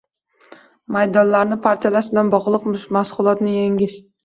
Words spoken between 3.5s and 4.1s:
yengish